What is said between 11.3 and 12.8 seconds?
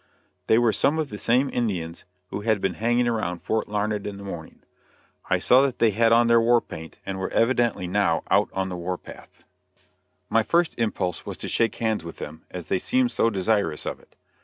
to shake hands with them, as they